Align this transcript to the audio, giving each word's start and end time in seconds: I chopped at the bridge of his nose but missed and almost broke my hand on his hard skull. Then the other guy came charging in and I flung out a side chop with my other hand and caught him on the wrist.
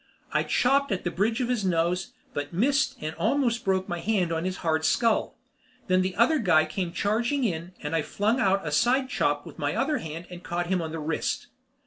I 0.33 0.41
chopped 0.41 0.91
at 0.91 1.03
the 1.03 1.11
bridge 1.11 1.41
of 1.41 1.47
his 1.47 1.63
nose 1.63 2.13
but 2.33 2.51
missed 2.51 2.97
and 3.01 3.13
almost 3.17 3.63
broke 3.63 3.87
my 3.87 3.99
hand 3.99 4.31
on 4.31 4.45
his 4.45 4.57
hard 4.65 4.83
skull. 4.83 5.37
Then 5.85 6.01
the 6.01 6.15
other 6.15 6.39
guy 6.39 6.65
came 6.65 6.91
charging 6.91 7.43
in 7.43 7.73
and 7.83 7.95
I 7.95 8.01
flung 8.01 8.39
out 8.39 8.65
a 8.65 8.71
side 8.71 9.09
chop 9.09 9.45
with 9.45 9.59
my 9.59 9.75
other 9.75 9.99
hand 9.99 10.25
and 10.31 10.41
caught 10.41 10.65
him 10.65 10.81
on 10.81 10.91
the 10.91 10.97
wrist. 10.97 11.49